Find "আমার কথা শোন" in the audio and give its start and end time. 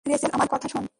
0.33-0.85